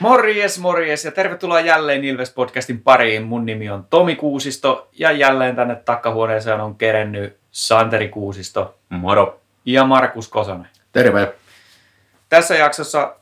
[0.00, 3.22] Morjes, morjes ja tervetuloa jälleen Ilves-podcastin pariin.
[3.22, 8.74] Mun nimi on Tomi Kuusisto ja jälleen tänne takkahuoneeseen on kerennyt Santeri Kuusisto.
[8.88, 9.40] Moro.
[9.64, 10.68] Ja Markus Kosonen.
[10.92, 11.32] Terve.
[12.28, 13.16] Tässä jaksossa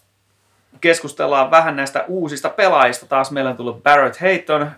[0.80, 3.06] keskustellaan vähän näistä uusista pelaajista.
[3.06, 4.70] Taas meillä on tullut Barrett Hayton,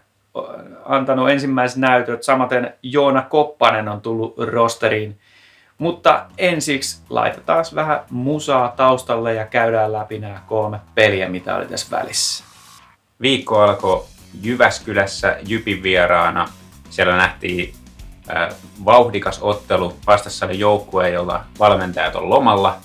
[0.85, 2.23] antanut ensimmäiset näytöt.
[2.23, 5.19] Samaten Joona Koppanen on tullut rosteriin.
[5.81, 11.97] Mutta ensiksi laitetaan vähän musaa taustalle ja käydään läpi nämä kolme peliä, mitä oli tässä
[11.97, 12.45] välissä.
[13.21, 14.05] Viikko alkoi
[14.43, 16.49] Jyväskylässä Jypin vieraana.
[16.91, 17.75] Siellä nähtiin
[18.31, 19.97] äh, vauhdikas ottelu.
[20.07, 22.77] Vastassa oli joukkue, jolla valmentajat on lomalla.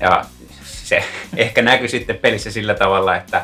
[0.00, 0.24] Ja
[0.62, 1.04] se
[1.36, 3.42] ehkä näkyi sitten pelissä sillä tavalla, että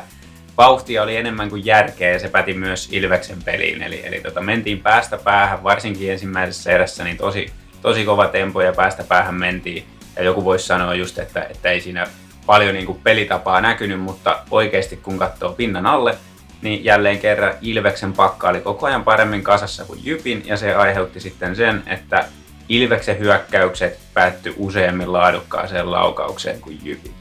[0.57, 3.81] vauhtia oli enemmän kuin järkeä ja se päti myös Ilveksen peliin.
[3.81, 8.73] Eli, eli tota, mentiin päästä päähän, varsinkin ensimmäisessä erässä, niin tosi, tosi kova tempo ja
[8.73, 9.85] päästä päähän mentiin.
[10.15, 12.07] Ja joku voisi sanoa just, että, että ei siinä
[12.45, 16.17] paljon niin kuin pelitapaa näkynyt, mutta oikeasti kun katsoo pinnan alle,
[16.61, 21.19] niin jälleen kerran Ilveksen pakka oli koko ajan paremmin kasassa kuin Jypin, ja se aiheutti
[21.19, 22.25] sitten sen, että
[22.69, 27.13] Ilveksen hyökkäykset päättyi useammin laadukkaaseen laukaukseen kuin Jypin.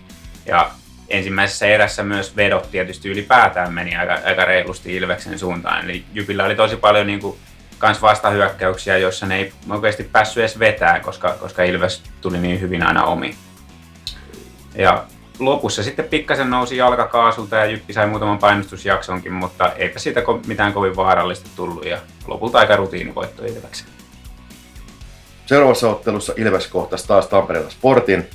[0.46, 0.70] Ja
[1.08, 5.84] ensimmäisessä erässä myös vedot tietysti ylipäätään meni aika, aika reilusti Ilveksen suuntaan.
[5.84, 7.38] Eli Jypillä oli tosi paljon niin kuin,
[7.80, 12.82] kans vastahyökkäyksiä, joissa ne ei oikeasti päässyt edes vetää, koska, koska Ilves tuli niin hyvin
[12.82, 13.36] aina omi.
[14.74, 15.04] Ja
[15.38, 20.96] lopussa sitten pikkasen nousi jalkakaasulta ja Jyppi sai muutaman painostusjaksonkin, mutta eipä siitä mitään kovin
[20.96, 23.86] vaarallista tullut ja lopulta aika rutiinivoitto Ilveksen.
[25.46, 28.30] Seuraavassa ottelussa Ilves kohtasi taas Tampereella Sportin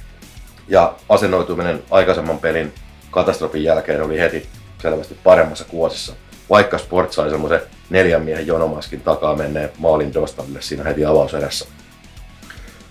[0.67, 2.73] ja asennoituminen aikaisemman pelin
[3.11, 4.49] katastrofin jälkeen oli heti
[4.81, 6.13] selvästi paremmassa kuosissa.
[6.49, 11.65] Vaikka Sport sai semmoisen neljän miehen jonomaskin takaa menneen maalin Dostaville siinä heti avauserässä.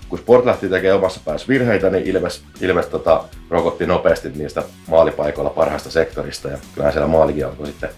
[0.09, 5.51] Kun Sport lähti tekemään omassa päässä virheitä, niin Ilves, Ilves tota, rokotti nopeasti niistä maalipaikoilla
[5.51, 7.91] parhaasta sektorista ja kyllä siellä maalikin alkoi sitten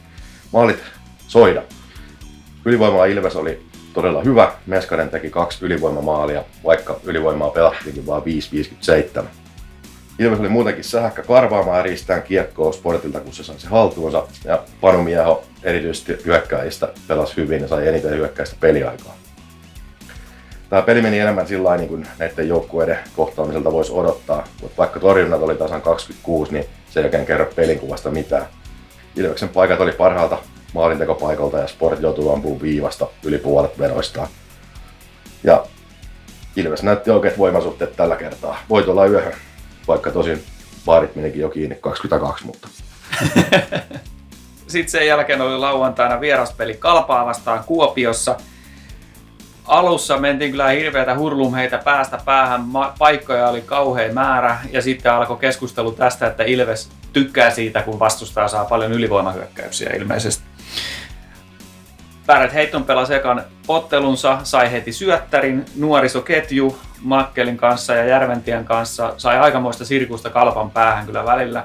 [0.52, 0.78] maalit
[1.28, 1.62] soida.
[2.64, 4.52] Ylivoimaa Ilves oli todella hyvä.
[4.66, 8.22] Meskanen teki kaksi ylivoimamaalia, vaikka ylivoimaa pelattiinkin vain
[9.22, 9.24] 5-57.
[10.18, 14.26] Ilves oli muutenkin sähäkkä karvaamaan ja riistään kiekkoa Sportilta, kun se sai se haltuunsa.
[14.44, 19.16] Ja Panu Mieho erityisesti hyökkäistä pelasi hyvin ja sai eniten hyökkäistä peliaikaa.
[20.70, 25.42] Tämä peli meni enemmän sillä niin kuin näiden joukkueiden kohtaamiselta voisi odottaa, mutta vaikka torjunnat
[25.42, 28.46] oli tasan 26, niin se ei oikein kerro pelinkuvasta mitään.
[29.16, 30.38] Ilveksen paikat oli parhaalta
[30.74, 34.28] maalintekopaikalta ja Sport joutui ampumaan viivasta yli puolet veroistaan.
[35.44, 35.66] Ja
[36.56, 38.58] Ilves näytti oikeat voimasuhteet tällä kertaa.
[38.68, 39.34] Voit olla yöhön
[39.88, 40.42] vaikka tosin
[40.84, 42.68] baarit menikin jo kiinni 22, mutta...
[44.66, 48.36] Sitten sen jälkeen oli lauantaina vieraspeli Kalpaa vastaan Kuopiossa.
[49.64, 52.64] Alussa mentiin kyllä hirveätä hurlumheitä päästä päähän,
[52.98, 58.48] paikkoja oli kauhean määrä ja sitten alkoi keskustelu tästä, että Ilves tykkää siitä, kun vastustaja
[58.48, 60.44] saa paljon ylivoimahyökkäyksiä ilmeisesti.
[62.26, 69.38] Barrett Heiton pelasi ekan ottelunsa, sai heti syöttärin, nuorisoketju Makkelin kanssa ja Järventien kanssa sai
[69.38, 71.64] aikamoista sirkusta kalpan päähän kyllä välillä.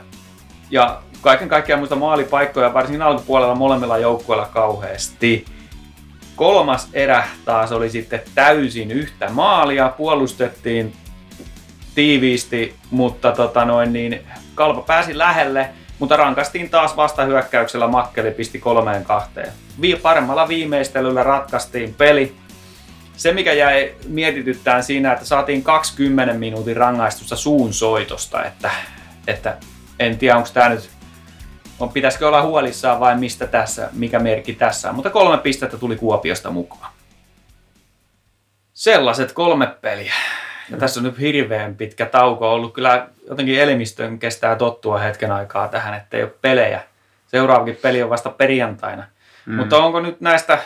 [0.72, 5.46] Ja kaiken kaikkiaan muista maalipaikkoja varsinkin alkupuolella molemmilla joukkueilla kauheasti.
[6.36, 10.94] Kolmas erä taas oli sitten täysin yhtä maalia, puolustettiin
[11.96, 14.20] tiiviisti, mutta tota noin, niin
[14.56, 19.54] Kalpa pääsi lähelle, mutta rankastiin taas vastahyökkäyksellä Makkeli pisti kolmeen kahteen.
[19.82, 22.36] Vi- paremmalla viimeistelyllä ratkaistiin peli.
[23.18, 28.72] Se, mikä jäi mietityttään siinä, että saatiin 20 minuutin rangaistusta suun soitosta, että,
[29.28, 29.58] että
[30.00, 30.90] en tiedä, onko tämä nyt
[31.82, 34.96] on, pitäisikö olla huolissaan vai mistä tässä, mikä merkki tässä on.
[34.96, 36.92] Mutta kolme pistettä tuli Kuopiosta mukaan.
[38.74, 40.14] Sellaiset kolme peliä.
[40.70, 42.74] Ja tässä on nyt hirveän pitkä tauko ollut.
[42.74, 46.84] Kyllä jotenkin elimistön kestää tottua hetken aikaa tähän, että ei ole pelejä.
[47.28, 49.04] Seuraavakin peli on vasta perjantaina.
[49.46, 49.54] Mm.
[49.54, 50.60] Mutta onko nyt näistä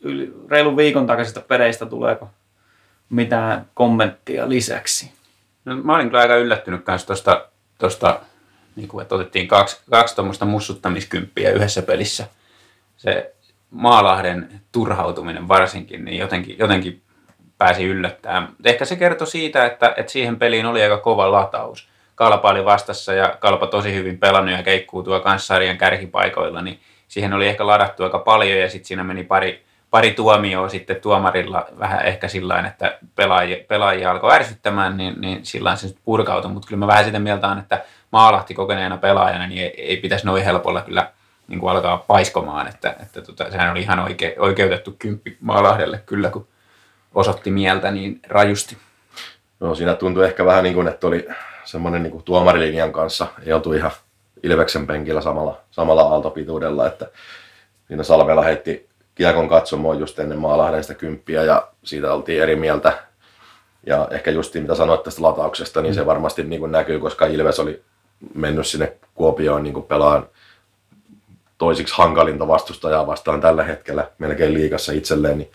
[0.00, 2.30] yli, reilun viikon takaisista peleistä, tuleeko
[3.10, 5.12] mitään kommenttia lisäksi?
[5.64, 8.20] No, mä olin kyllä aika yllättynyt kanssa tuosta, tosta,
[8.78, 12.26] niin kuin, että otettiin kaksi, kaksi tuommoista mussuttamiskymppiä yhdessä pelissä.
[12.96, 13.34] Se
[13.70, 17.02] Maalahden turhautuminen varsinkin, niin jotenkin, jotenkin
[17.58, 18.48] pääsi yllättämään.
[18.64, 21.88] Ehkä se kertoi siitä, että, että siihen peliin oli aika kova lataus.
[22.14, 27.32] Kalpa oli vastassa ja Kalpa tosi hyvin pelannut ja keikkuu tuo kanssarjan kärkipaikoilla, niin siihen
[27.32, 32.06] oli ehkä ladattu aika paljon ja sitten siinä meni pari, pari tuomioa sitten tuomarilla vähän
[32.06, 36.50] ehkä sillä että pelaajia, pelaajia alkoi ärsyttämään, niin, niin sillä se purkautui.
[36.50, 40.26] Mutta kyllä mä vähän sitä mieltä on, että Maalahti kokeneena pelaajana, niin ei, ei pitäisi
[40.26, 41.10] noin helpolla kyllä
[41.48, 46.30] niin kuin alkaa paiskomaan, että, että tota, sehän oli ihan oike, oikeutettu kymppi Maalahdelle kyllä,
[46.30, 46.48] kun
[47.14, 48.76] osoitti mieltä niin rajusti.
[49.60, 51.28] No siinä tuntui ehkä vähän niin kuin, että oli
[51.64, 53.90] semmoinen niin kuin tuomarilinjan kanssa, ei oltu ihan
[54.42, 57.06] Ilveksen penkillä samalla, samalla aaltopituudella, että
[57.88, 58.87] siinä Salvella heitti
[59.18, 63.02] kiekon katsomoon just ennen Maalahden sitä kymppiä ja siitä oltiin eri mieltä.
[63.86, 67.60] Ja ehkä just mitä sanoit tästä latauksesta, niin se varmasti niin kuin näkyy, koska Ilves
[67.60, 67.82] oli
[68.34, 70.28] mennyt sinne Kuopioon niin kuin pelaan
[71.58, 75.50] toisiksi hankalinta vastustajaa vastaan tällä hetkellä melkein liikassa itselleen, niin,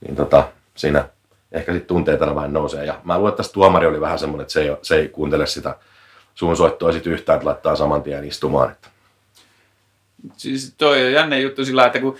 [0.00, 1.08] niin tota, siinä
[1.52, 2.84] ehkä sitten tunteita vähän nousee.
[2.84, 5.46] Ja mä luulen, että tässä tuomari oli vähän semmoinen, että se ei, se ei kuuntele
[5.46, 5.76] sitä
[6.34, 8.72] suun soittoa sit yhtään, että laittaa saman tien istumaan.
[8.72, 8.88] Että.
[10.36, 12.16] Siis toi on jänne juttu sillä, että kun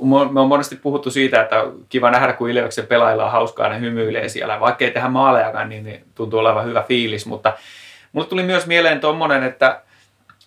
[0.00, 4.28] me on monesti puhuttu siitä, että kiva nähdä, kun Ilveksen pelailla on hauskaa, ne hymyilee
[4.28, 4.60] siellä.
[4.60, 7.26] Vaikka ei tehdä maalejakaan, niin, niin tuntuu olevan hyvä fiilis.
[7.26, 7.52] Mutta
[8.12, 9.80] mulle tuli myös mieleen tommonen, että,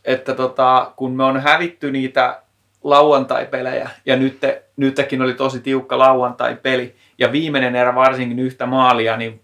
[0.06, 2.42] että tota, kun me on hävitty niitä
[2.84, 4.38] lauantai-pelejä, ja nyt,
[4.78, 9.42] nytkin oli tosi tiukka lauantai-peli, ja viimeinen erä varsinkin yhtä maalia, niin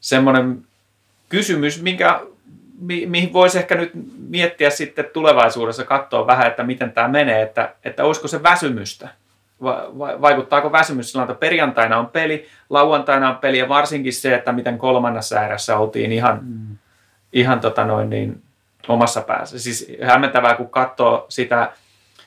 [0.00, 0.62] semmoinen
[1.28, 2.20] kysymys, minkä,
[2.82, 3.90] mi, mihin voisi ehkä nyt
[4.28, 9.08] miettiä sitten tulevaisuudessa, katsoa vähän, että miten tämä menee, että, että olisiko se väsymystä,
[9.62, 14.34] va, va, vaikuttaako väsymys sillä että perjantaina on peli, lauantaina on peli ja varsinkin se,
[14.34, 16.76] että miten kolmannessa erässä oltiin ihan, mm.
[17.32, 18.42] ihan tota noin niin,
[18.88, 19.58] omassa päässä.
[19.58, 21.72] Siis hämmentävää, kun katsoo sitä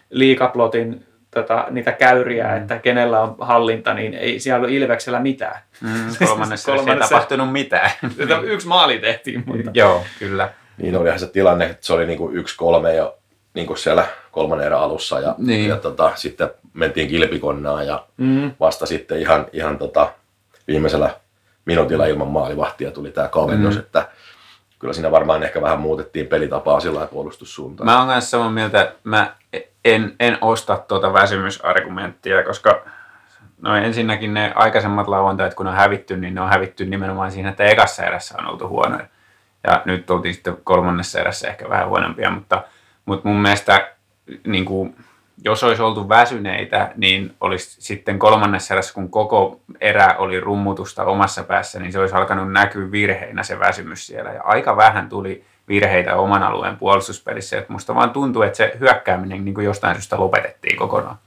[0.09, 2.57] liikaplotin tota, niitä käyriä, mm.
[2.57, 5.61] että kenellä on hallinta, niin ei siellä ole Ilveksellä mitään.
[5.81, 5.89] Mm,
[6.27, 7.91] kolmannessa, ei tapahtunut mitään.
[8.43, 9.43] Yksi maali tehtiin.
[9.45, 9.71] Mutta...
[9.81, 10.49] Joo, kyllä.
[10.77, 13.17] Niin olihan se tilanne, että se oli niinku yksi kolme jo
[13.53, 15.69] niin kuin siellä kolmannen erän alussa ja, niin.
[15.69, 18.51] ja tota, sitten mentiin kilpikonnaan ja mm.
[18.59, 20.13] vasta sitten ihan, ihan tota,
[20.67, 21.09] viimeisellä
[21.65, 23.79] minuutilla ilman maalivahtia tuli tämä kavennus, mm.
[23.79, 24.07] että
[24.79, 27.85] kyllä siinä varmaan ehkä vähän muutettiin pelitapaa sillä puolustussuuntaan.
[27.85, 29.35] Mä oon kanssa samaa mieltä, mä
[29.85, 32.81] en, en osta tuota väsymysargumenttia, koska
[33.61, 37.63] no ensinnäkin ne aikaisemmat lauantait, kun on hävitty, niin ne on hävitty nimenomaan siinä, että
[37.63, 39.07] ekassa erässä on oltu huonoja.
[39.67, 42.63] Ja nyt oltiin sitten kolmannessa erässä ehkä vähän huonompia, mutta,
[43.05, 43.91] mutta mun mielestä
[44.47, 44.95] niin kuin,
[45.43, 51.43] jos olisi oltu väsyneitä, niin olisi sitten kolmannessa erässä, kun koko erä oli rummutusta omassa
[51.43, 54.31] päässä, niin se olisi alkanut näkyä virheinä se väsymys siellä.
[54.31, 57.57] Ja aika vähän tuli virheitä oman alueen puolustuspelissä.
[57.57, 61.17] Että musta vaan tuntuu, että se hyökkääminen niin kuin jostain syystä lopetettiin kokonaan.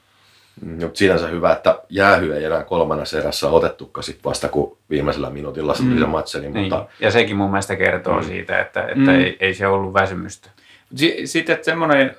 [0.60, 5.30] Mm, mutta sinänsä hyvä, että jäähy ei enää kolmannessa erässä otettukaan sit vasta kun viimeisellä
[5.30, 5.98] minuutilla mm.
[5.98, 6.40] se matse.
[6.40, 6.62] Niin, niin.
[6.62, 6.86] Mutta...
[7.00, 8.24] Ja sekin mun mielestä kertoo mm.
[8.24, 9.08] siitä, että, että mm.
[9.08, 10.50] ei, ei, se ollut väsymystä.
[11.24, 12.16] Sitten semmoinen,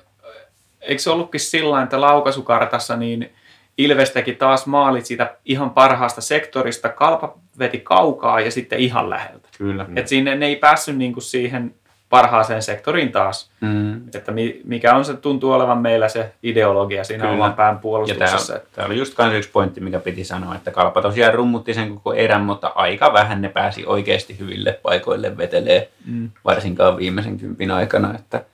[0.80, 3.32] eikö se ollutkin sillä että laukaisukartassa niin
[3.78, 9.48] Ilves teki taas maalit siitä ihan parhaasta sektorista, Kalpa veti kaukaa ja sitten ihan läheltä.
[9.58, 9.86] Kyllä.
[9.96, 11.74] Et siinä ne ei päässyt niinku siihen
[12.10, 13.50] parhaaseen sektoriin taas.
[13.60, 14.08] Mm.
[14.14, 14.32] Että
[14.64, 17.34] mikä on se, tuntuu olevan meillä se ideologia siinä Kyllä.
[17.34, 18.52] oman pään puolustuksessa.
[18.52, 21.94] Tämä, tämä oli just kans yksi pointti, mikä piti sanoa, että Kalpa tosiaan rummutti sen
[21.94, 26.30] koko erän, mutta aika vähän ne pääsi oikeasti hyville paikoille vetelee, mm.
[26.44, 28.14] varsinkaan viimeisen kympin aikana.
[28.14, 28.44] Että,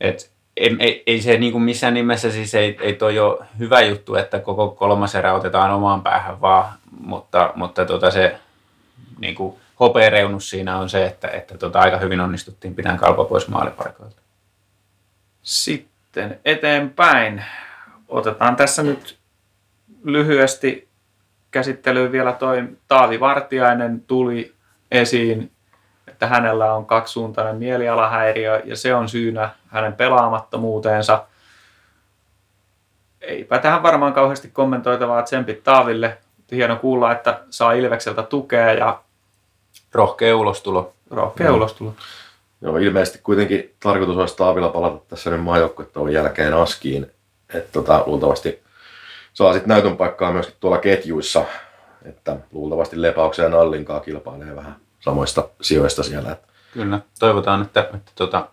[0.00, 3.80] et, ei, ei, ei se niin kuin missään nimessä siis ei, ei toi ole hyvä
[3.80, 8.38] juttu, että koko kolmas erä otetaan omaan päähän vaan, mutta, mutta tota se
[9.18, 13.48] niin kuin, hopeareunus siinä on se, että, että tota, aika hyvin onnistuttiin pitämään kalpa pois
[13.48, 14.22] maalipaikoilta.
[15.42, 17.44] Sitten eteenpäin.
[18.08, 19.18] Otetaan tässä nyt
[20.04, 20.88] lyhyesti
[21.50, 24.54] käsittelyyn vielä toi Taavi Vartiainen tuli
[24.90, 25.50] esiin,
[26.08, 31.24] että hänellä on kaksisuuntainen mielialahäiriö ja se on syynä hänen pelaamattomuuteensa.
[33.20, 36.18] Eipä tähän varmaan kauheasti kommentoitavaa tsempit Taaville.
[36.50, 39.02] Hieno kuulla, että saa Ilvekseltä tukea ja
[39.92, 40.92] Rohkea ulostulo.
[41.10, 41.54] Rohkea no.
[41.54, 41.94] ulostulo.
[42.60, 47.10] Joo, ilmeisesti kuitenkin tarkoitus olisi Taavilla palata tässä nyt maajoukkuettavan jälkeen Askiin.
[47.54, 48.62] Että tota, luultavasti
[49.34, 51.44] saa sitten näytön paikkaa myöskin tuolla ketjuissa.
[52.04, 56.36] Että luultavasti Lepauksen ja Nallinkaa kilpailee vähän samoista sijoista siellä.
[56.72, 58.48] Kyllä, toivotaan, että, että tota,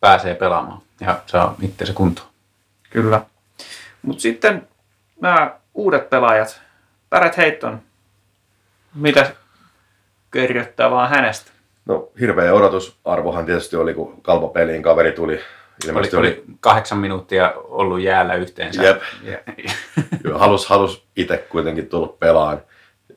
[0.00, 2.28] pääsee pelaamaan ja saa itseensä kuntoon.
[2.90, 3.20] Kyllä.
[4.02, 4.68] Mutta sitten
[5.20, 6.60] nämä uudet pelaajat,
[7.10, 7.80] Barrett Heitton,
[8.94, 9.32] mitä
[10.30, 11.50] kerrottaa vaan hänestä?
[11.86, 15.40] No hirveä odotusarvohan tietysti oli, kun kalpapeliin kaveri tuli.
[15.86, 18.82] Ilmeisesti oli, oli, kahdeksan minuuttia ollut jäällä yhteensä.
[18.82, 19.02] Jep.
[20.34, 22.62] halus, halus itse kuitenkin tulla pelaan,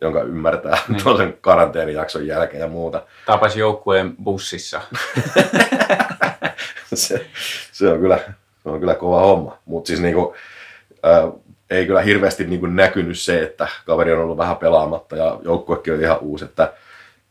[0.01, 0.99] jonka ymmärtää niin.
[1.03, 3.03] tuollaisen karanteenijakson jälkeen ja muuta.
[3.25, 4.81] Tapas joukkueen bussissa.
[6.93, 7.25] se,
[7.71, 8.17] se, on kyllä,
[8.63, 9.57] se on kyllä kova homma.
[9.65, 10.35] Mutta siis niinku,
[11.05, 11.33] äh,
[11.69, 16.01] ei kyllä hirveästi niinku näkynyt se, että kaveri on ollut vähän pelaamatta ja joukkuekin on
[16.01, 16.45] ihan uusi.
[16.45, 16.73] Että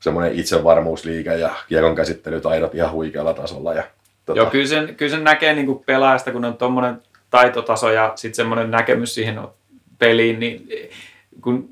[0.01, 3.75] semmoinen itsevarmuusliike ja kiekon käsittelytaidot ihan huikealla tasolla.
[3.75, 3.83] Ja,
[4.27, 4.41] tota...
[4.41, 8.37] Joo, kyllä sen, kyllä sen näkee niin kuin pelaajasta, kun on tuommoinen taitotaso ja sitten
[8.37, 9.41] semmoinen näkemys siihen
[9.99, 10.69] peliin, niin
[11.41, 11.69] kun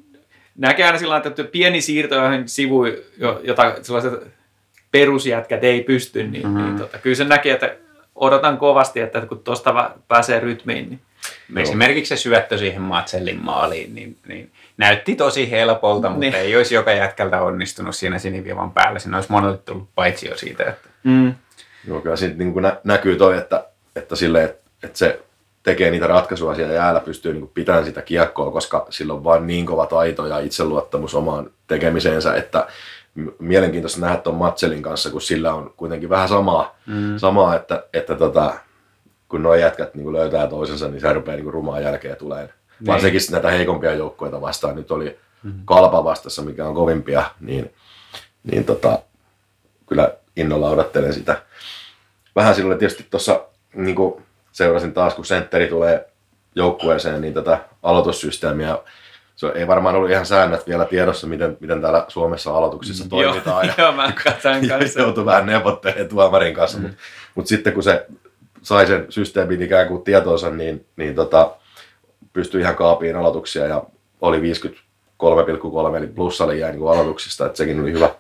[0.57, 2.89] näkee aina sillä että pieni siirto johon sivuun,
[3.43, 4.13] jota sellaiset
[4.91, 6.65] perusjätkät ei pysty, niin, mm-hmm.
[6.65, 7.75] niin tota, kyllä sen näkee, että
[8.15, 11.01] odotan kovasti, että kun tuosta pääsee rytmiin, niin
[11.57, 16.35] Esimerkiksi se syöttö siihen Matsellin maaliin, niin, niin näytti tosi helpolta, mutta Niin.
[16.35, 18.99] ei olisi joka jätkältä onnistunut siinä siniviivan päällä.
[18.99, 21.35] Siinä olisi monelle tullut paitsi jo siitä, että mm,
[21.87, 23.65] Joo, kyllä siitä niin kuin nä- näkyy toi, että,
[23.97, 25.21] että, sille, että, että se
[25.63, 29.47] tekee niitä ratkaisuja siellä jäällä, pystyy niin kuin pitämään sitä kiekkoa, koska sillä on vain
[29.47, 32.67] niin kova taito ja itseluottamus omaan tekemiseensä, että
[33.39, 37.17] mielenkiintoista nähdä tuon Matselin kanssa, kun sillä on kuitenkin vähän samaa, mm.
[37.19, 38.55] samaa että, että tota,
[39.29, 42.49] kun nuo jätkät niin kuin löytää toisensa, niin se rupeaa niin kuin rumaan jälkeen tulee.
[42.81, 42.87] Niin.
[42.87, 44.77] Varsinkin näitä heikompia joukkoita vastaan.
[44.77, 45.19] Nyt oli
[45.65, 47.75] Kalpa vastassa, mikä on kovimpia, niin,
[48.45, 48.99] niin tota,
[49.87, 51.43] kyllä innolla odottelen sitä.
[52.37, 53.45] Vähän silloin tietysti tuossa
[53.75, 53.97] niin
[54.53, 56.09] seurasin taas, kun sentteri tulee
[56.55, 58.79] joukkueeseen, niin tätä aloitussysteemiä,
[59.37, 63.67] se ei varmaan ollut ihan säännöt vielä tiedossa, miten, miten täällä Suomessa aloituksissa toimitaan.
[63.67, 65.01] joo, joo, mä katsoin ja kanssa.
[65.01, 66.85] joutui vähän neuvottelemaan tuomarin kanssa, mm.
[66.85, 66.99] mutta
[67.35, 68.07] mut sitten kun se
[68.63, 71.57] sai sen systeemin ikään kuin tietoonsa, niin, niin tota,
[72.39, 73.83] pystyi ihan kaapiin aloituksia ja
[74.21, 78.11] oli 53,3 eli plussalle jäi niin aloituksista, että sekin oli hyvä,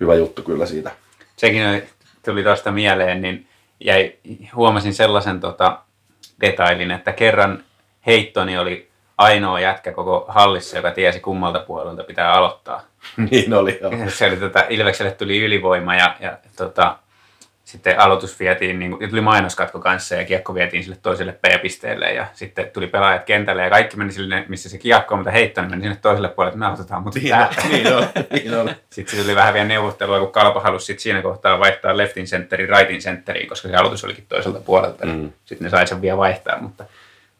[0.00, 0.90] hyvä juttu kyllä siitä.
[1.36, 1.84] sekin oli-
[2.24, 3.48] tuli tuosta mieleen, niin
[3.80, 4.12] jäi,
[4.54, 5.78] huomasin sellaisen tota,
[6.40, 7.64] detailin, että kerran
[8.06, 12.82] heittoni oli ainoa jätkä koko hallissa, joka tiesi kummalta puolelta pitää aloittaa.
[13.30, 13.92] niin oli joo.
[14.08, 16.98] Se oli, tota, Ilvekselle tuli ylivoima ja, ja tota,
[17.72, 22.26] sitten aloitus vietiin, niin kuin, tuli mainoskatko kanssa ja kiekko vietiin sille toiselle P-pisteelle ja
[22.32, 25.82] sitten tuli pelaajat kentälle ja kaikki meni sille, missä se kiekko on, mutta heittoni meni
[25.82, 27.34] sinne toiselle puolelle, että me aloitetaan mutta Niin
[27.72, 28.70] niin on, niin on.
[28.90, 33.00] Sitten tuli vähän vielä neuvottelua, kun Kalpa halusi sit siinä kohtaa vaihtaa leftin centerin rightin
[33.00, 35.06] centeriin, koska se aloitus olikin toiselta puolelta.
[35.06, 35.12] Mm.
[35.12, 35.32] Mm.
[35.44, 36.84] Sitten ne sai sen vielä vaihtaa, mutta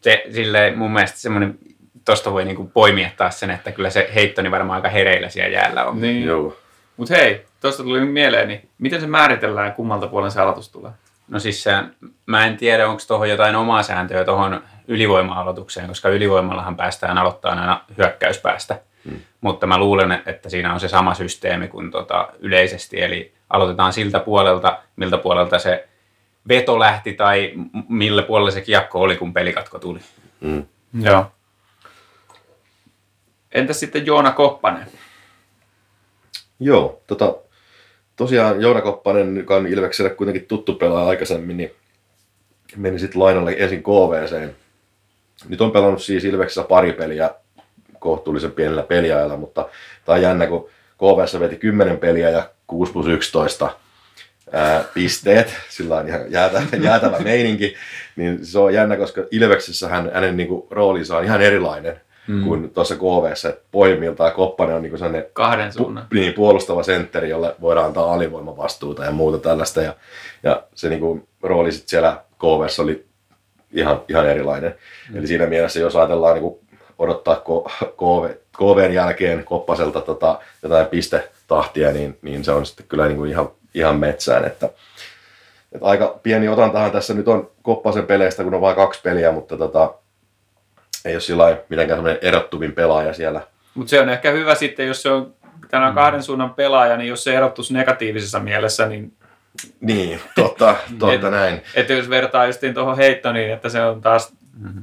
[0.01, 1.57] se, silleen, mun mielestä semmoinen,
[2.05, 5.85] tosta voi niinku poimia taas sen, että kyllä se heittoni varmaan aika hereillä siellä jäällä
[5.85, 6.01] on.
[6.01, 6.23] Niin.
[6.23, 6.57] Joo.
[6.97, 10.91] Mut hei, tuosta tuli mieleen, niin miten se määritellään, kummalta puolen se aloitus tulee?
[11.27, 11.71] No siis se,
[12.25, 17.81] mä en tiedä, onko tuohon jotain omaa sääntöä tuohon ylivoima-aloitukseen, koska ylivoimallahan päästään aloittamaan aina
[17.97, 18.79] hyökkäyspäästä.
[19.05, 19.19] Hmm.
[19.41, 24.19] Mutta mä luulen, että siinä on se sama systeemi kuin tota yleisesti, eli aloitetaan siltä
[24.19, 25.87] puolelta, miltä puolelta se
[26.47, 27.53] veto lähti tai
[27.89, 29.99] millä puolella se kiekko oli, kun pelikatko tuli.
[30.41, 30.65] Mm.
[31.01, 31.31] Joo.
[33.51, 34.87] Entäs sitten Joona Koppanen?
[36.59, 37.33] Joo, tota,
[38.15, 41.71] tosiaan Joona Koppanen, joka on Ilvekselle kuitenkin tuttu pelaaja aikaisemmin, niin
[42.75, 44.55] meni sitten lainalle ensin KVCen.
[45.49, 47.31] Nyt on pelannut siis Ilveksessä pari peliä
[47.99, 49.69] kohtuullisen pienellä peliajalla, mutta
[50.05, 53.69] tämä on jännä, kun KVssä veti 10 peliä ja 6 plus 11
[54.51, 57.75] ää, pisteet, sillä on ihan jäätävä, jäätävä meininki,
[58.15, 62.43] niin se on jännä, koska Ilveksessä hän, hänen niinku, roolinsa on ihan erilainen mm.
[62.43, 66.05] kuin tuossa KVssä, että pohjimmiltaan Koppanen on niinku sellainen Kahden suunnan.
[66.09, 69.81] pu, niin, puolustava sentteri, jolle voidaan antaa alivoimavastuuta ja muuta tällaista.
[69.81, 69.95] Ja,
[70.43, 73.05] ja se niin kuin, rooli sit siellä KVssä oli
[73.71, 74.75] ihan, ihan erilainen.
[75.09, 75.17] Mm.
[75.17, 76.59] Eli siinä mielessä, jos ajatellaan niin kuin,
[76.99, 77.35] odottaa
[77.97, 83.29] KV, KVn jälkeen Koppaselta tota, jotain pistetahtia, niin, niin se on sitten kyllä niin kuin
[83.29, 84.45] ihan, ihan metsään.
[84.45, 84.69] Että,
[85.71, 89.57] että aika pieni otantahan tässä nyt on Koppasen peleistä, kun on vain kaksi peliä, mutta
[89.57, 89.93] tota,
[91.05, 93.41] ei ole sillä lailla mitenkään semmoinen erottuvin pelaaja siellä.
[93.73, 95.33] Mutta se on ehkä hyvä sitten, jos se on
[95.71, 99.13] tänään kahden suunnan pelaaja, niin jos se erottuisi negatiivisessa mielessä, niin
[99.81, 101.61] Niin, totta, totta näin.
[101.75, 104.33] että jos vertaa justiin tuohon heittoniin, että se on taas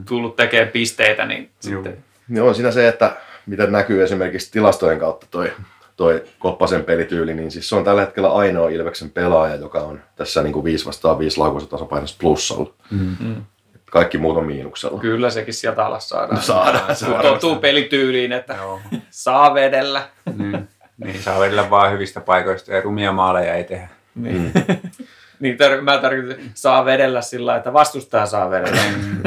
[0.09, 2.05] tullut tekemään pisteitä, niin sitten...
[2.29, 5.53] Niin on siinä se, että miten näkyy esimerkiksi tilastojen kautta toi,
[5.97, 10.43] toi Koppasen pelityyli, niin siis se on tällä hetkellä ainoa Ilveksen pelaaja, joka on tässä
[10.43, 12.73] niin kuin 5 vastaan 5 laukussa tasapainossa plussalla.
[12.91, 13.45] Mm.
[13.91, 15.01] Kaikki muut on miinuksella.
[15.01, 16.35] Kyllä sekin sieltä alas saadaan.
[16.37, 18.81] No saadaan, se tottuu pelityyliin, että Joo.
[19.11, 20.09] saa vedellä.
[20.37, 20.69] niin,
[20.99, 23.89] niin, saa vedellä vaan hyvistä paikoista ja rumia maaleja ei tehdä.
[24.15, 24.53] Niin.
[25.41, 28.81] niin tar- mä tarkoitan, saa vedellä sillä lailla, että vastustaja saa vedellä.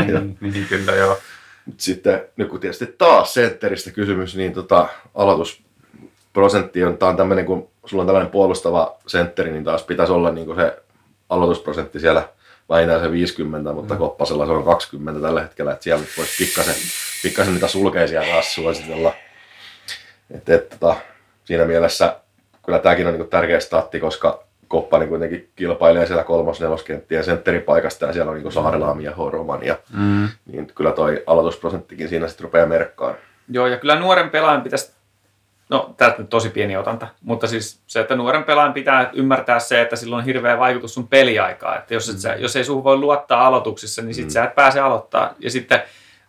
[0.07, 1.17] niin, niin, kyllä joo.
[1.65, 7.45] Mut sitten nyt kun tietysti taas sentteristä kysymys, niin tota, aloitusprosentti on, tää on tämmöinen,
[7.45, 10.83] kun sulla on tällainen puolustava sentteri, niin taas pitäisi olla niin se
[11.29, 12.29] aloitusprosentti siellä
[12.73, 16.75] vähintään se 50, mutta Koppasella se on 20 tällä hetkellä, että siellä voisi pikkasen,
[17.23, 19.13] pikkasen niitä sulkeisia taas suositella.
[20.35, 20.95] Et, et, tota,
[21.45, 22.15] siinä mielessä
[22.65, 28.13] kyllä tämäkin on niin tärkeä statti, koska Koppanen kuitenkin kilpailee siellä kolmos neloskenttien sentteripaikasta ja
[28.13, 30.27] siellä on niin Saarelaami ja Horoman ja Mm.
[30.45, 33.15] niin kyllä toi aloitusprosenttikin siinä sitten rupeaa merkkaan.
[33.49, 34.91] Joo, ja kyllä nuoren pelaajan pitäisi,
[35.73, 39.81] no tästä nyt tosi pieni otanta, mutta siis se, että nuoren pelaajan pitää ymmärtää se,
[39.81, 41.77] että sillä on hirveä vaikutus sun peliaikaan.
[41.77, 44.79] Että jos, et sä, jos ei sun voi luottaa aloituksissa, niin sit sä et pääse
[44.79, 45.33] aloittaa.
[45.39, 45.81] Ja sitten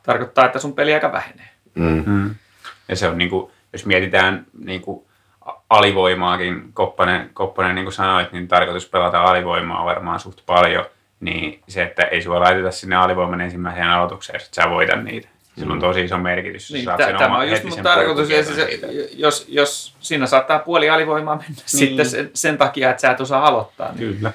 [0.03, 1.49] tarkoittaa, että sun peliaika vähenee.
[1.75, 2.05] Mm.
[2.07, 2.35] Mm.
[2.89, 5.07] Ja se on niinku, jos mietitään niinku
[5.41, 10.85] a- alivoimaakin, Koppanen, Koppanen niin kuin sanoit, niin tarkoitus pelata alivoimaa varmaan suht paljon,
[11.21, 15.29] niin se, että ei sua laiteta sinne alivoiman ensimmäiseen aloitukseen, jos et sä voita niitä.
[15.59, 16.73] Sillä on tosi iso merkitys.
[16.73, 18.29] Niin, t- tämä on just mun tarkoitus.
[18.29, 18.81] Se, se,
[19.13, 21.63] jos, jos siinä saattaa puoli alivoimaa mennä niin.
[21.67, 23.93] sitten sen, sen takia, että sä et osaa aloittaa.
[23.93, 24.15] Niin.
[24.15, 24.33] Kyllä.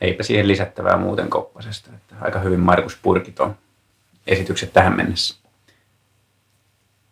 [0.00, 1.90] Eipä siihen lisättävää muuten koppasesta.
[1.94, 3.56] Että aika hyvin Markus Purkit on
[4.26, 5.36] esitykset tähän mennessä.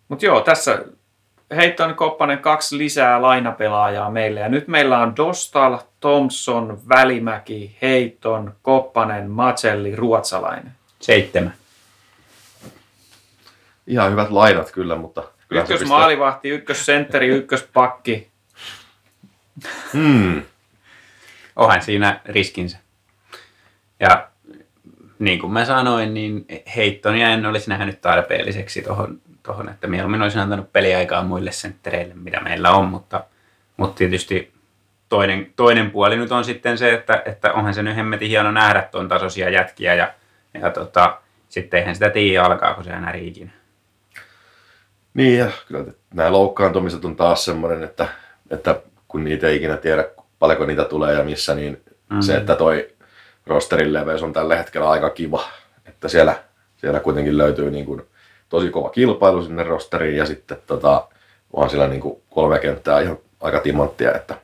[0.09, 0.85] Mutta joo, tässä
[1.57, 4.40] Heitton Koppanen kaksi lisää lainapelaajaa meille.
[4.40, 10.73] Ja nyt meillä on Dostal, Thompson, Välimäki, Heitton, Koppanen, Macelli, Ruotsalainen.
[11.00, 11.55] Seitsemän.
[13.88, 15.23] Ihan hyvät lainat kyllä, mutta...
[15.50, 18.28] Ykkös maalivahti, ykkös sentteri, ykkös pakki.
[19.92, 20.42] Hmm.
[21.57, 22.78] Onhan siinä riskinsä.
[24.00, 24.28] Ja
[25.18, 30.40] niin kuin mä sanoin, niin Heittonia en olisi nähnyt tarpeelliseksi tuohon tuohon, että mieluummin olisin
[30.40, 33.25] antanut peliaikaa muille senttereille, mitä meillä on, mutta,
[33.76, 34.52] mutta tietysti
[35.09, 38.83] toinen, toinen puoli nyt on sitten se, että, että onhan se nyt hemmetin hieno nähdä
[38.83, 40.12] tuon tasoisia jätkiä ja,
[40.54, 43.50] ja tota, sitten eihän sitä tiedä alkaako se enää ikinä.
[45.15, 45.85] Niin ja kyllä
[46.15, 48.09] nämä loukkaantumiset on taas semmoinen, että,
[48.50, 52.23] että kun niitä ei ikinä tiedä paljonko niitä tulee ja missä, niin mm-hmm.
[52.23, 52.88] se, että toi
[53.47, 55.45] rosterin leveys on tällä hetkellä aika kiva,
[55.87, 56.35] että siellä,
[56.77, 58.03] siellä kuitenkin löytyy niin kuin
[58.49, 61.09] tosi kova kilpailu sinne rosteriin ja sitten tota,
[61.53, 64.35] onhan siellä niin kuin kolme kenttää ihan aika timanttia, että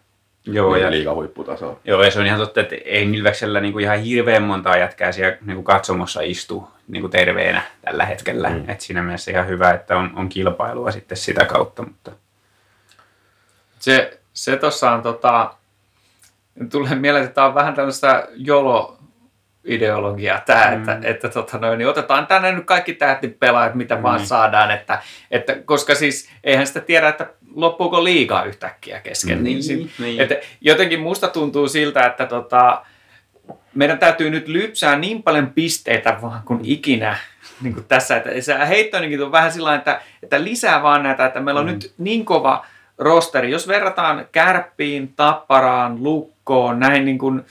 [0.47, 1.81] Joo, ja, liiga huipputasoa.
[1.85, 5.13] Joo, ja se on ihan totta, että ei Milveksellä niin kuin ihan hirveän montaa jätkää
[5.13, 8.51] siellä niin kuin katsomossa istu niin kuin terveenä tällä hetkellä.
[8.51, 8.65] Mm.
[8.69, 11.83] Et siinä mielessä ihan hyvä, että on, on kilpailua sitten sitä kautta.
[11.83, 12.13] Mutta...
[13.79, 15.55] Se, se tuossa on, tota,
[16.71, 18.99] tulee mieleen, että tämä on vähän tällaista jolo
[19.65, 20.77] ideologia tämä, mm.
[20.79, 24.03] että, että tota noin, niin otetaan tänne nyt kaikki tähtipelaajat, mitä mm.
[24.03, 29.39] vaan saadaan, että, että, koska siis eihän sitä tiedä, että loppuuko liikaa yhtäkkiä kesken.
[29.39, 29.45] Mm.
[29.45, 30.21] Niin, niin, niin.
[30.21, 32.83] Että jotenkin musta tuntuu siltä, että tota,
[33.75, 37.17] meidän täytyy nyt lypsää niin paljon pisteitä vaan kuin ikinä
[37.63, 38.17] niin kuin tässä.
[38.17, 41.73] Että se heittoninkin on vähän sillä että, että lisää vaan näitä, että meillä on mm.
[41.73, 42.67] nyt niin kova
[42.99, 43.51] rosteri.
[43.51, 47.45] Jos verrataan kärppiin, tapparaan, lukkoon, näin niin kuin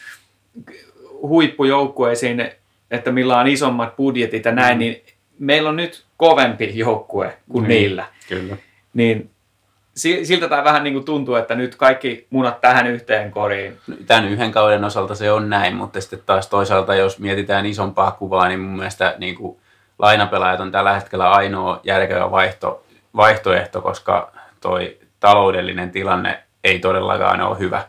[1.28, 2.52] huippujoukkueisiin,
[2.92, 4.80] että millä on isommat budjetit ja näin, mm.
[4.80, 5.04] niin
[5.40, 7.68] meillä on nyt kovempi joukkue kuin mm.
[7.68, 8.06] niillä.
[8.30, 8.58] Kyllä.
[8.94, 9.30] Niin
[10.24, 13.78] siltä tämä vähän niin kuin tuntuu, että nyt kaikki munat tähän yhteen koriin.
[14.08, 18.48] Tämän yhden kauden osalta se on näin, mutta sitten taas toisaalta, jos mietitään isompaa kuvaa,
[18.48, 19.58] niin mun mielestä niin kuin
[20.00, 22.84] lainapelaajat on tällä hetkellä ainoa järkevä vaihto,
[23.16, 24.32] vaihtoehto, koska
[24.62, 27.84] toi taloudellinen tilanne ei todellakaan ole hyvä.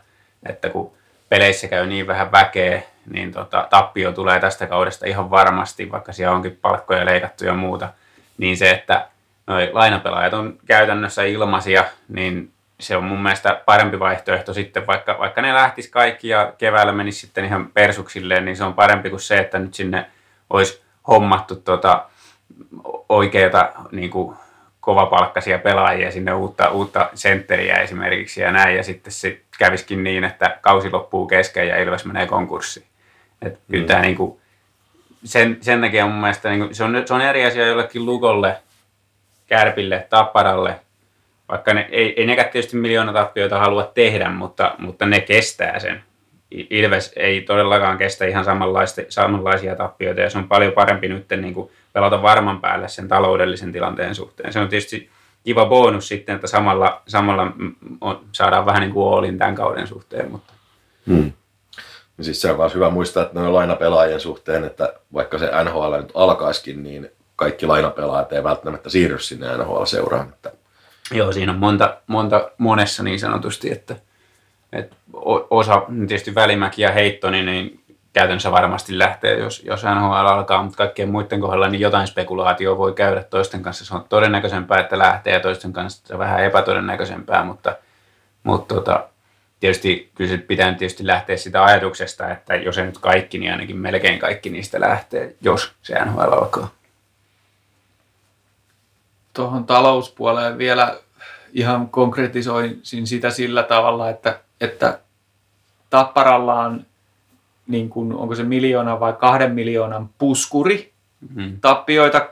[0.49, 0.91] Että kun
[1.29, 6.35] peleissä käy niin vähän väkeä, niin tota, tappio tulee tästä kaudesta ihan varmasti, vaikka siellä
[6.35, 7.89] onkin palkkoja leikattu ja muuta.
[8.37, 9.07] Niin se, että
[9.47, 15.41] noi lainapelaajat on käytännössä ilmaisia, niin se on mun mielestä parempi vaihtoehto sitten, vaikka, vaikka
[15.41, 19.37] ne lähtis kaikki ja keväällä menisi sitten ihan persuksilleen, niin se on parempi kuin se,
[19.37, 20.05] että nyt sinne
[20.49, 22.05] olisi hommattu tota,
[23.09, 24.35] oikeita niin kuin,
[24.85, 30.57] kovapalkkaisia pelaajia sinne uutta, uutta sentteriä esimerkiksi ja näin, ja sitten se käviskin niin, että
[30.61, 32.85] kausi loppuu kesken ja Ilves menee konkurssiin.
[33.41, 34.41] Et kyllä tämä niinku,
[35.23, 38.57] sen, sen takia mun mielestä niinku, se, on, se on eri asia jollekin Lukolle,
[39.47, 40.79] Kärpille, Tapparalle,
[41.49, 46.03] vaikka ne, ei, ei nekään tietysti miljoona tappioita halua tehdä, mutta, mutta ne kestää sen.
[46.51, 48.45] Ilves ei todellakaan kestä ihan
[49.09, 53.71] samanlaisia tappioita ja se on paljon parempi nyt niin kuin pelata varman päälle sen taloudellisen
[53.71, 54.53] tilanteen suhteen.
[54.53, 55.09] Se on tietysti
[55.43, 57.51] kiva bonus sitten, että samalla, samalla
[58.01, 60.31] on, saadaan vähän niin kuin tämän kauden suhteen.
[60.31, 60.53] Mutta.
[61.07, 61.31] Hmm.
[62.17, 65.95] Ja siis se on myös hyvä muistaa, että noin lainapelaajien suhteen, että vaikka se NHL
[65.97, 70.29] nyt alkaisikin, niin kaikki lainapelaajat ei välttämättä siirry sinne NHL-seuraan.
[70.29, 70.51] Että...
[71.11, 73.95] Joo, siinä on monta, monta monessa niin sanotusti, että,
[74.73, 74.95] että
[75.49, 81.09] osa, tietysti Välimäki ja Heittoni, niin käytännössä varmasti lähtee, jos, jos NHL alkaa, mutta kaikkien
[81.09, 83.85] muiden kohdalla niin jotain spekulaatio voi käydä toisten kanssa.
[83.85, 87.75] Se on todennäköisempää, että lähtee ja toisten kanssa se on vähän epätodennäköisempää, mutta,
[88.43, 89.07] mutta tota,
[89.65, 94.19] tietysti kyllä pitää tietysti lähteä sitä ajatuksesta, että jos ei nyt kaikki, niin ainakin melkein
[94.19, 96.71] kaikki niistä lähtee, jos se NHL alkaa.
[99.33, 100.97] Tuohon talouspuoleen vielä
[101.53, 104.99] ihan konkretisoisin sitä sillä tavalla, että, että
[105.89, 106.85] Tapparalla on,
[107.67, 110.93] niin kuin, onko se miljoona vai kahden miljoonan puskuri
[111.35, 111.57] mm-hmm.
[111.61, 112.29] tappioita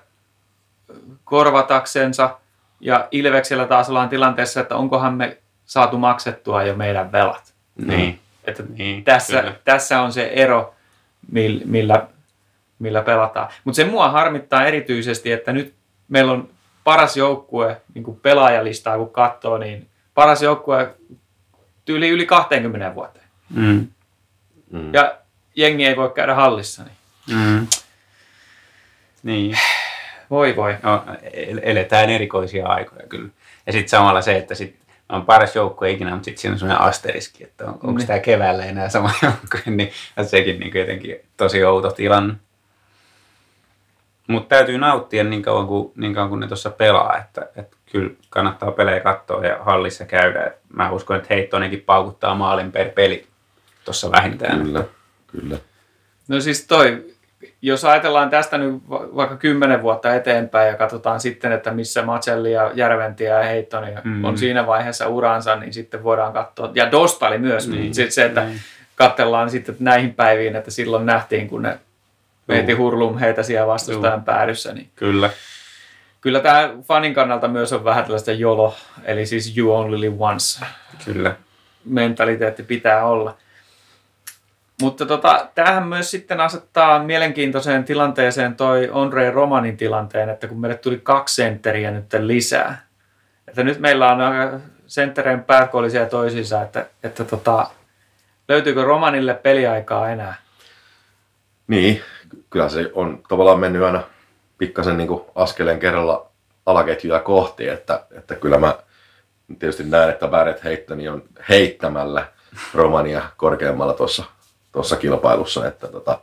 [1.24, 2.38] korvataksensa.
[2.80, 7.54] Ja Ilveksellä taas ollaan tilanteessa, että onkohan me saatu maksettua jo meidän velat.
[7.86, 8.20] Niin.
[8.44, 10.76] Että niin, tässä, tässä on se ero,
[11.66, 12.08] millä,
[12.80, 13.50] millä pelataan.
[13.64, 15.74] Mutta se mua harmittaa erityisesti, että nyt
[16.08, 16.50] meillä on
[16.84, 20.96] paras joukkue, niin kuin pelaajalistaa kun katsoo, niin paras joukkue
[21.90, 23.26] yli, yli 20 vuoteen.
[23.50, 23.88] Mm.
[24.72, 24.94] Mm.
[24.94, 25.16] Ja
[25.56, 26.84] jengi ei voi käydä hallissa.
[26.84, 27.38] Niin.
[27.40, 27.68] Mm.
[29.24, 29.58] Niin.
[30.30, 30.78] Voi voi.
[30.84, 33.30] No, el- eletään erikoisia aikoja kyllä.
[33.66, 34.76] Ja sitten samalla se, että sit
[35.14, 38.08] on paras joukkue ikinä, mutta sitten siinä on sellainen asteriski, että on, onko Niin.
[38.08, 39.92] tämä keväällä enää sama joukkue, niin
[40.24, 42.34] sekin niin jotenkin tosi outo tilanne.
[44.28, 48.10] Mutta täytyy nauttia niin kauan kuin, niin kauan kuin ne tuossa pelaa, että, että kyllä
[48.30, 50.44] kannattaa pelejä katsoa ja hallissa käydä.
[50.44, 53.28] Et mä uskon, että Heittonenkin paukuttaa maalin per peli
[53.86, 54.62] tuossa vähintään.
[54.64, 54.84] Kyllä,
[55.28, 55.58] kyllä.
[56.28, 57.06] No siis toi,
[57.62, 62.52] jos ajatellaan tästä nyt va- vaikka kymmenen vuotta eteenpäin ja katsotaan sitten, että missä Macelli
[62.52, 64.12] ja Järventiä ja Heittoni Mm.
[64.12, 64.24] mm.
[64.26, 66.72] on siinä vaiheessa uransa, niin sitten voidaan katsoa.
[66.76, 67.68] Ja Dostali myös.
[67.68, 68.60] Niin, Niin, se, se, että niin.
[68.96, 71.80] katsellaan sitten näihin päiviin, että silloin nähtiin, kun ne
[72.48, 72.82] veiti Juu.
[72.82, 74.74] hurlum heitä siellä vastustajan päädyssä.
[74.74, 75.30] Niin Kyllä.
[76.22, 78.76] kyllä tämä fanin kannalta myös on vähän tällaista jolo,
[79.06, 80.66] eli siis you only live once
[81.06, 81.36] Kyllä.
[81.86, 83.38] mentaliteetti pitää olla.
[84.82, 90.78] Mutta tota, tämähän myös sitten asettaa mielenkiintoiseen tilanteeseen toi Andre Romanin tilanteen, että kun meille
[90.78, 92.86] tuli kaksi sentteriä nyt lisää.
[93.48, 97.70] Että nyt meillä on senttereen pääkollisia toisiinsa, että, että tota,
[98.48, 100.36] löytyykö Romanille peliaikaa enää?
[101.68, 102.02] Niin,
[102.50, 104.04] kyllä se on tavallaan mennyt aina
[104.58, 106.30] pikkasen niin askeleen kerralla
[106.66, 108.76] alaketjuja kohti, että, että kyllä mä
[109.60, 112.26] tietysti näen, että Barrett Heittoni on heittämällä
[112.74, 114.24] Romania korkeammalla tuossa
[114.74, 116.20] tuossa kilpailussa, että tota,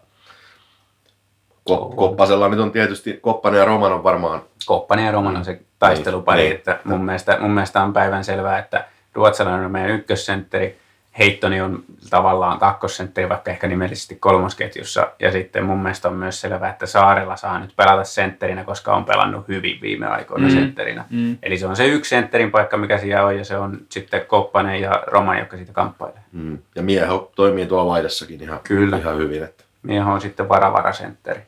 [1.70, 5.60] Ko- Koppasella nyt on tietysti, Koppanen ja Roman on varmaan, Koppanen ja Roman on se
[5.78, 8.84] taistelupari, Niin, että mun mielestä, mun mielestä on päivän selvää, että
[9.14, 10.78] ruotsalainen on meidän ykkössentteri,
[11.18, 16.70] Heittoni on tavallaan kakkosentteri, vaikka ehkä nimellisesti kolmosketjussa, ja sitten mun mielestä on myös selvää,
[16.70, 20.54] että Saarella saa nyt pelata sentterinä, koska on pelannut hyvin viime aikoina Mm.
[20.54, 21.04] sentterinä.
[21.10, 21.38] Mm.
[21.42, 24.80] Eli se on se yksi sentterin paikka, mikä siellä on, ja se on sitten Koppanen
[24.80, 26.20] ja Roman, jotka siitä kamppailee.
[26.32, 28.96] mm, ja Mieho toimii tuolla laidassakin ihan, Kyllä.
[28.98, 31.40] ihan hyvin, että Mieho on sitten varavarasentteri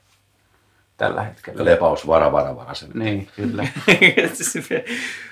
[0.97, 1.65] tällä hetkellä.
[1.65, 2.91] lepaus vara vara vara sen.
[2.95, 3.63] Niin, kyllä.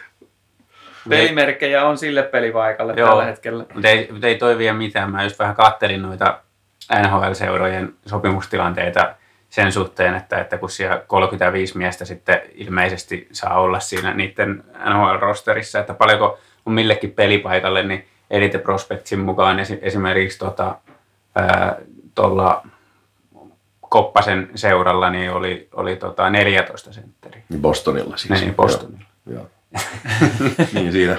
[1.08, 3.08] Pelimerkkejä on sille pelipaikalle Joo.
[3.08, 3.64] tällä hetkellä.
[3.74, 5.10] Mutta ei, mut ei toi vielä mitään.
[5.10, 6.40] Mä just vähän kattelin noita
[7.02, 9.14] NHL-seurojen sopimustilanteita
[9.50, 15.78] sen suhteen, että, että kun siellä 35 miestä sitten ilmeisesti saa olla siinä niiden NHL-rosterissa,
[15.80, 20.76] että paljonko on millekin pelipaikalle, niin Elite Prospectsin mukaan esi- esimerkiksi tota,
[22.14, 22.66] tuolla
[23.80, 27.42] Koppasen seuralla niin oli, oli tota 14 sentteri.
[27.48, 28.40] Niin Bostonilla siis.
[28.40, 29.04] Niin, Bostonilla.
[29.26, 29.34] Joo.
[29.38, 29.46] Joo.
[30.74, 31.16] Niin siinä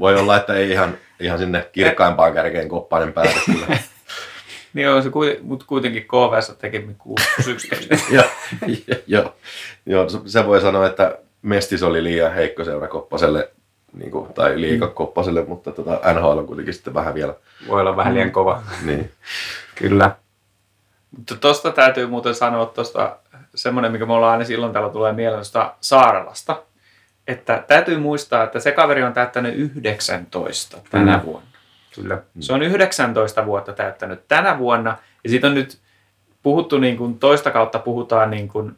[0.00, 3.78] voi olla, että ei ihan, ihan sinne kirkkaimpaan kärkeen Koppanen pääse kyllä.
[4.74, 7.94] Niin on se, kuiten- mutta kuitenkin KVS teki 6 11.
[8.10, 8.24] Joo,
[9.06, 9.34] joo,
[9.86, 13.50] joo, se- voi sanoa, että Mestis oli liian heikko seura Koppaselle,
[13.92, 17.34] niin kuin, tai liika Koppaselle, mutta tota, NHL on kuitenkin sitten vähän vielä.
[17.68, 18.62] Voi olla vähän liian kova.
[18.82, 19.10] Niin.
[19.74, 20.16] Kyllä.
[21.16, 23.16] Mutta tosta täytyy muuten sanoa tuosta
[23.54, 26.62] semmoinen, mikä me ollaan aina silloin täällä tulee mieleen tuosta Saarelasta.
[27.28, 31.22] Että täytyy muistaa, että se kaveri on täyttänyt 19 tänä Mm.
[31.24, 31.48] vuonna.
[31.94, 32.18] Kyllä.
[32.40, 34.96] Se on 19 vuotta täyttänyt tänä vuonna.
[35.24, 35.78] Ja siitä on nyt
[36.42, 38.76] puhuttu niin kuin toista kautta puhutaan niin kuin,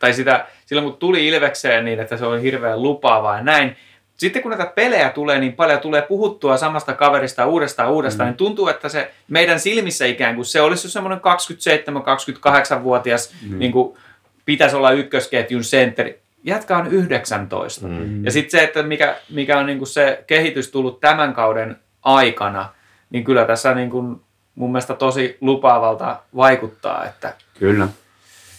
[0.00, 3.76] tai sitä, silloin kun tuli Ilvekseen niin, että se oli hirveän lupaavaa ja näin.
[4.16, 8.30] Sitten kun näitä pelejä tulee niin paljon, tulee puhuttua samasta kaverista uudestaan uudestaan, mm.
[8.30, 13.58] niin tuntuu, että se meidän silmissä ikään kuin se olisi semmoinen 27-28-vuotias, mm.
[13.58, 13.96] niin kuin
[14.44, 16.20] pitäisi olla ykkösketjun sentteri.
[16.44, 17.86] Jätkä on 19.
[17.86, 18.24] Mm.
[18.24, 22.68] Ja sitten se, että mikä, mikä on niinku se kehitys tullut tämän kauden aikana,
[23.10, 24.22] niin kyllä tässä niinku
[24.54, 27.04] mun mielestä tosi lupaavalta vaikuttaa.
[27.04, 27.88] Että Kyllä.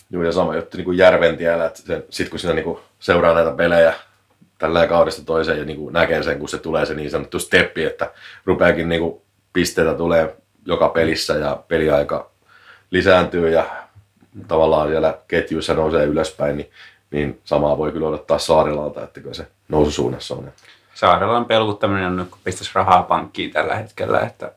[0.09, 3.93] Joo, ja sama juttu niin Järventiellä, että se, sit kun siinä niin seuraa näitä pelejä
[4.57, 7.83] tällä kaudesta toiseen ja niin kuin näkee sen, kun se tulee se niin sanottu steppi,
[7.83, 8.11] että
[8.45, 9.21] rupeakin niin kuin
[9.53, 12.31] pisteitä tulee joka pelissä ja peliaika
[12.91, 13.65] lisääntyy ja
[14.47, 16.69] tavallaan siellä ketjuissa nousee ylöspäin, niin,
[17.11, 20.51] niin samaa voi kyllä odottaa Saarilalta, että kyllä se noususuunnassa on.
[20.93, 24.19] Saarelan peluttaminen on nyt, kun pistäisi rahaa pankkiin tällä hetkellä.
[24.19, 24.51] Että,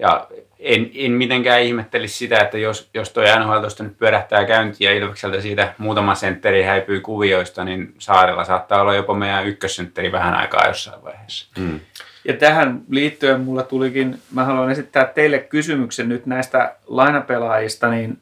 [0.00, 0.26] ja
[0.58, 4.96] en, en mitenkään ihmettelisi sitä, että jos, jos tuo NHL tuosta nyt pyörähtää käyntiin ja
[4.96, 10.66] Ilvekseltä siitä muutama sentteri häipyy kuvioista, niin Saarella saattaa olla jopa meidän ykkössentteri vähän aikaa
[10.66, 11.46] jossain vaiheessa.
[11.58, 11.80] Mm.
[12.24, 18.18] Ja tähän liittyen mulla tulikin, mä haluan esittää teille kysymyksen nyt näistä lainapelaajista, niin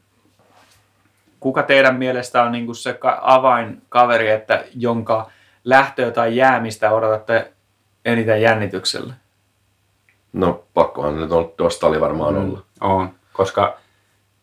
[1.40, 5.30] kuka teidän mielestä on niin se ka- avainkaveri, että jonka
[5.64, 7.52] lähtöä tai jäämistä odotatte
[8.04, 9.14] eniten jännityksellä?
[10.32, 12.40] No pakkohan nyt on Dostali varmaan Mm.
[12.40, 12.62] olla.
[12.80, 13.76] On, koska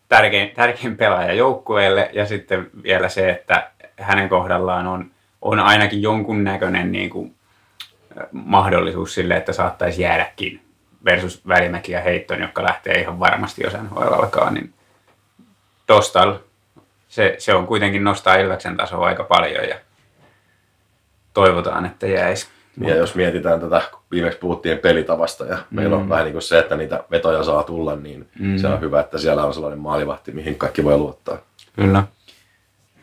[0.10, 6.44] tärkein, tärkein pelaaja joukkueelle ja sitten vielä se, että hänen kohdallaan on, on ainakin jonkun
[6.44, 7.36] näköinen niin kuin,
[8.32, 10.62] mahdollisuus sille, että saattaisi jäädäkin
[11.06, 14.74] versus Välimäki ja Heitton, jotka lähtee ihan varmasti, jos NHL alkaa, niin
[15.88, 16.34] Dostal,
[17.16, 19.76] se, se on kuitenkin nostaa Ilveksen tasoa aika paljon ja
[21.34, 22.48] toivotaan, että jäisi.
[22.82, 25.62] Ja jos mietitään tätä, kun viimeksi puhuttiin pelitavasta ja mm.
[25.70, 28.58] meillä on vähän niin kuin se, että niitä vetoja saa tulla, niin mm.
[28.58, 31.38] se on hyvä, että siellä on sellainen maalivahti, mihin kaikki voi luottaa.
[31.76, 32.04] Kyllä.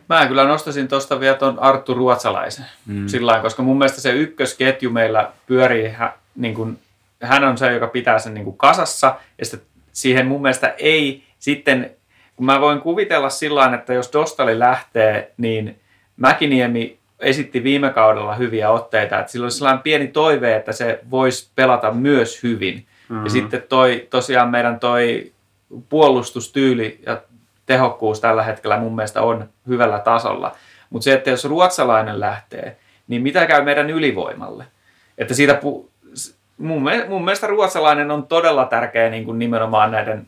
[0.09, 2.65] Mä kyllä nostasin tuosta vielä tuon Arttu Ruotsalaisen.
[2.87, 3.09] Mm.
[3.09, 6.79] Sillä koska mun mielestä se ykkösketju meillä pyörii, hä, niin kuin,
[7.23, 9.15] hän on se, joka pitää sen niin kuin kasassa.
[9.39, 11.97] Ja sitten siihen mun mielestä ei sitten,
[12.43, 15.81] kun mä voin kuvitella sillä että jos Dostali lähtee, niin
[16.17, 21.51] Mäkiniemi esitti viime kaudella hyviä otteita, että sillä olisi sellainen pieni toive, että se voisi
[21.55, 22.75] pelata myös hyvin.
[23.09, 23.25] Mm-hmm.
[23.25, 25.33] Ja sitten toi, tosiaan meidän toi
[25.89, 27.23] puolustustyyli ja
[27.67, 30.57] tehokkuus tällä hetkellä mun mielestä on hyvällä tasolla.
[30.91, 32.77] Mutta se, että jos ruotsalainen lähtee,
[33.09, 34.65] niin mitä käy meidän ylivoimalle?
[35.19, 35.89] Että siitä pu-
[36.59, 40.27] mun, mun mielestä ruotsalainen on todella tärkeä niin kuin nimenomaan näiden,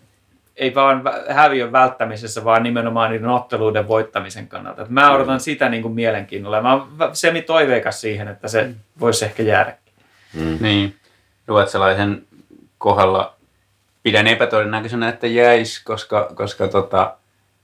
[0.56, 4.82] ei vaan häviön välttämisessä, vaan nimenomaan niiden otteluiden voittamisen kannalta.
[4.82, 6.62] Et mä odotan sitä niin kuin mielenkiinnolla.
[6.62, 9.76] Mä oon semi toiveikas siihen, että se voisi ehkä jäädä.
[10.34, 10.58] Mm.
[10.60, 10.96] Niin,
[11.46, 12.26] ruotsalaisen
[12.78, 13.34] kohdalla
[14.02, 17.16] pidän epätodennäköisenä, että jäisi, koska, koska tota,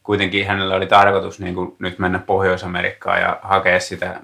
[0.03, 4.21] kuitenkin hänellä oli tarkoitus niin kuin nyt mennä Pohjois-Amerikkaan ja hakea sitä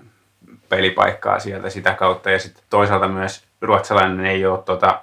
[0.68, 2.30] pelipaikkaa sieltä sitä kautta.
[2.30, 5.00] Ja sitten toisaalta myös ruotsalainen ei ole tota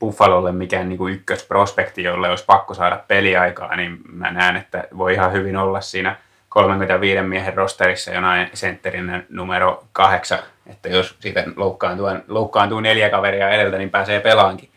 [0.00, 5.12] Buffalolle mikään niin kuin ykkösprospekti, jolle olisi pakko saada peliaikaa, niin mä näen, että voi
[5.12, 6.16] ihan hyvin olla siinä
[6.48, 13.78] 35 miehen rosterissa jonain sentterin numero kahdeksan, että jos siitä loukkaantuu, loukkaantuu neljä kaveria edeltä,
[13.78, 14.68] niin pääsee pelaankin.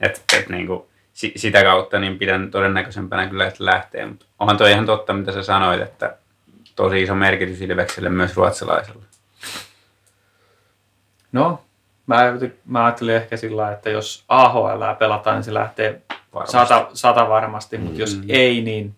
[0.00, 4.06] Et, et niin kuin, sitä kautta niin pidän todennäköisempänä kyllä, että lähtee.
[4.06, 6.16] Mutta onhan toi ihan totta, mitä sä sanoit, että
[6.76, 9.04] tosi iso merkitys Ilvekselle myös ruotsalaiselle.
[11.32, 11.62] No,
[12.06, 12.32] mä,
[12.66, 16.00] mä ajattelin ehkä sillä että jos AHL pelataan, niin se lähtee
[16.34, 16.52] varmasti.
[16.52, 18.00] Sata, sata varmasti, mutta mm.
[18.00, 18.94] jos ei, niin...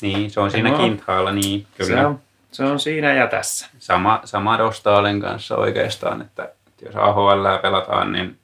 [0.00, 2.00] Niin, se on siinä no, kintaalla, niin kyllä.
[2.00, 2.20] Se on,
[2.52, 3.68] se on siinä ja tässä.
[3.78, 6.48] Sama, sama Dostaalin kanssa oikeastaan, että
[6.84, 8.38] jos AHL pelataan, niin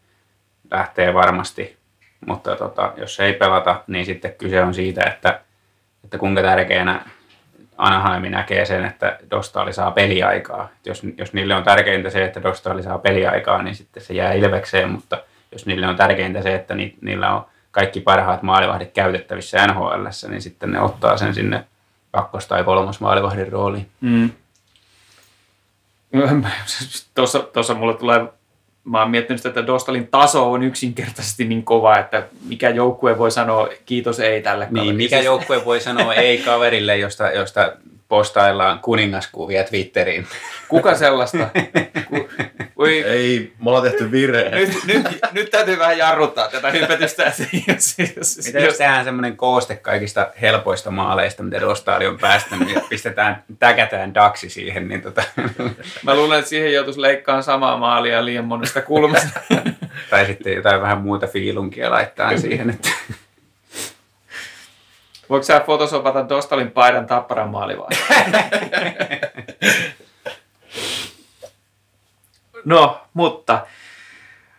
[0.71, 1.79] lähtee varmasti
[2.27, 5.41] mutta tota, jos ei pelata, niin sitten kyse on siitä, että,
[6.05, 7.05] että kuinka tärkeänä
[7.79, 10.69] Anaheim näkee sen, että Dostali saa peliaikaa.
[10.85, 14.91] Jos, jos niille on tärkeintä se, että Dostali saa peliaikaa, niin sitten se jää Ilvekseen,
[14.91, 20.07] mutta jos niille on tärkeintä se, että ni, niillä on kaikki parhaat maalivahdit käytettävissä NHL,
[20.29, 21.65] niin sitten ne ottaa sen sinne
[22.11, 23.89] kakkos- tai kolmas maalivahdin rooliin.
[24.01, 24.31] Mm.
[27.53, 28.27] Tuossa mulle tulee
[28.89, 33.31] mä oon miettinyt sitä, että Dostalin taso on yksinkertaisesti niin kova, että mikä joukkue voi
[33.31, 34.97] sanoa kiitos ei tälle niin, kaverille.
[34.97, 37.73] mikä joukkue voi sanoa ei kaverille, josta, josta
[38.09, 40.27] postaillaan kuningaskuvia Twitteriin.
[40.69, 41.49] Kuka sellaista?
[42.09, 42.29] Ku,
[42.79, 43.03] ui.
[43.03, 44.51] Ei, me ollaan tehty virhe.
[44.51, 47.33] Nyt, nyt, nyt täytyy vähän jarruttaa tätä hypetystä.
[47.69, 52.81] Jos, jos, mitä jos tehdään semmoinen kooste kaikista helpoista maaleista, mitä Dostali on päästänyt, ja
[52.89, 55.23] pistetään, täkätään daksi siihen, niin tota...
[56.05, 59.41] Mä luulen, että siihen joutuisi leikkaan samaa maalia liian monesta kulmasta.
[60.11, 62.89] tai sitten jotain vähän muuta fiilunkia laittaa siihen, että...
[65.31, 67.89] Voiko sä fotosopata Dostalin paidan tapparan maali vai?
[72.65, 73.67] no, mutta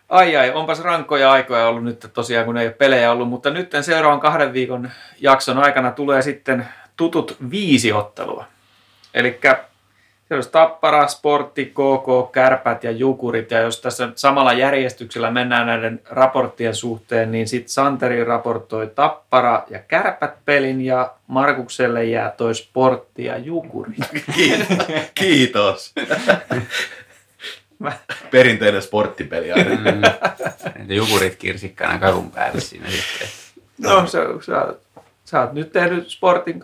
[0.08, 3.72] ai ai, onpas rankkoja aikoja ollut nyt tosiaan, kun ei ole pelejä ollut, mutta nyt
[3.80, 8.44] seuraavan kahden viikon jakson aikana tulee sitten tutut viisi ottelua.
[9.14, 9.40] Eli
[10.30, 13.50] siellä olisi Tappara, Sportti, KK, Kärpät ja Jukurit.
[13.50, 19.78] Ja jos tässä samalla järjestyksellä mennään näiden raporttien suhteen, niin sitten Santeri raportoi Tappara ja
[19.78, 23.98] Kärpät pelin ja Markukselle jää toi Sportti ja Jukurit.
[25.14, 25.94] Kiitos.
[28.30, 29.70] Perinteinen sporttipeli aina.
[29.70, 30.90] Mm.
[30.90, 33.28] Jukurit kirsikkana kakun päälle siinä sitten.
[33.78, 34.52] No, se, se
[35.30, 36.62] sä oot nyt tehnyt sportin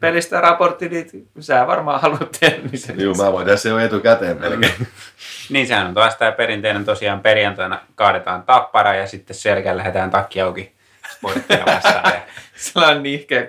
[0.00, 3.00] pelistä raportti, niin sä varmaan haluat tehdä sen.
[3.00, 4.86] Joo, mä voin se jo etukäteen melkein.
[5.50, 10.40] niin, sehän on taas tämä perinteinen tosiaan perjantaina kaadetaan tappara ja sitten selkeä lähdetään takki
[10.40, 10.72] auki
[11.12, 12.12] sporttia vastaan.
[12.14, 12.20] Ja...
[12.56, 13.44] Sellainen nihkeä 3-1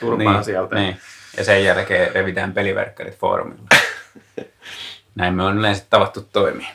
[0.00, 0.76] turpaan niin, sieltä.
[0.76, 0.96] Niin.
[1.36, 3.64] Ja sen jälkeen revitään peliverkkarit foorumilla.
[5.14, 6.68] Näin me on yleensä tavattu toimia.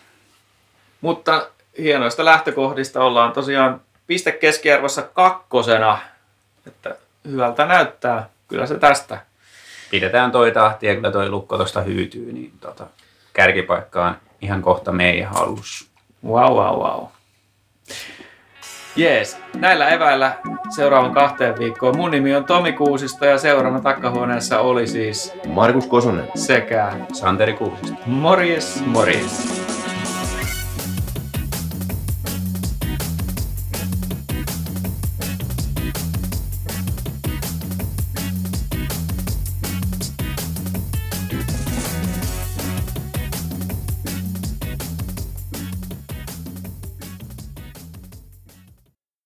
[1.02, 6.00] Mutta hienoista lähtökohdista ollaan tosiaan piste keskiarvossa kakkosena.
[6.68, 6.96] Että
[7.28, 8.30] hyvältä näyttää.
[8.48, 9.22] Kyllä se tästä.
[9.92, 12.88] Pidetään toi tahti ja kyllä toi lukko tuosta hyytyy, niin tota,
[13.34, 15.90] kärkipaikka on ihan kohta meidän hallussa.
[16.26, 17.08] Wow, wow, wow.
[18.96, 20.38] Jees, näillä eväillä
[20.76, 21.98] seuraavan kahteen viikkoon.
[21.98, 27.96] Mun nimi on Tomi Kuusisto ja seuraavana takkahuoneessa oli siis Markus Kosonen sekä Santeri Kuusisto.
[28.06, 29.69] Morjes, morjes.